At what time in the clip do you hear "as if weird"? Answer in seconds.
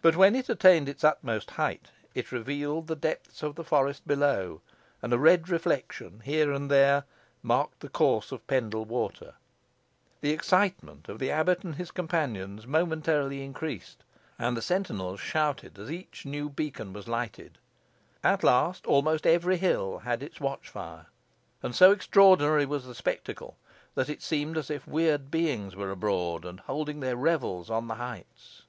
24.56-25.30